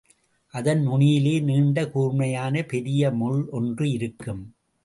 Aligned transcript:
அதன் 0.53 0.87
நுனியிலே 0.87 1.41
நீண்ட 1.41 1.89
கூர்மையான 1.89 2.63
பெரிய 2.63 3.11
முள் 3.11 3.47
ஒன்றும் 3.51 3.91
இருக்கும். 3.91 4.55